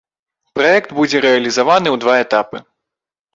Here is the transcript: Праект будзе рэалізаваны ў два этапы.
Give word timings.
Праект 0.59 0.89
будзе 0.99 1.21
рэалізаваны 1.25 1.89
ў 1.95 2.01
два 2.05 2.15
этапы. 2.23 2.57